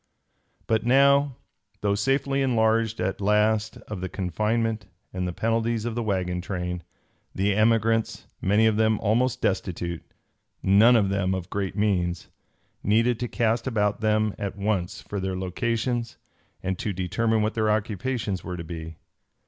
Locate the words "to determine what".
16.79-17.53